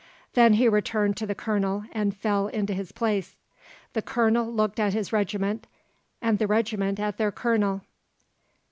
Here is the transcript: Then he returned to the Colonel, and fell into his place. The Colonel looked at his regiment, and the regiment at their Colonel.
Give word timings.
Then 0.33 0.53
he 0.53 0.67
returned 0.67 1.15
to 1.17 1.27
the 1.27 1.35
Colonel, 1.35 1.83
and 1.91 2.17
fell 2.17 2.47
into 2.47 2.73
his 2.73 2.91
place. 2.91 3.35
The 3.93 4.01
Colonel 4.01 4.51
looked 4.51 4.79
at 4.79 4.93
his 4.95 5.13
regiment, 5.13 5.67
and 6.23 6.39
the 6.39 6.47
regiment 6.47 6.99
at 6.99 7.17
their 7.17 7.31
Colonel. 7.31 7.83